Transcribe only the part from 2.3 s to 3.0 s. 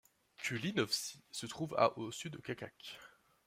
de Čačak.